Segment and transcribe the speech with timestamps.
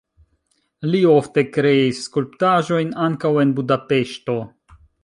[0.93, 4.43] Li ofte kreis skulptaĵojn ankaŭ en Budapeŝto.